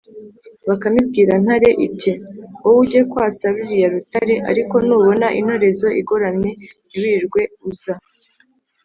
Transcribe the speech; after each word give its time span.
bakame 0.67 0.97
ibwira 1.03 1.33
ntare 1.43 1.69
iti: 1.87 2.11
‘wowe 2.61 2.79
ujye 2.83 3.01
kwasa 3.11 3.45
ruriya 3.55 3.87
rutare, 3.95 4.35
ariko 4.49 4.75
nubona 4.85 5.27
intorezo 5.39 5.87
igoramye 6.01 6.51
ntiwirirwe 6.89 7.41
uza!’ 7.69 7.93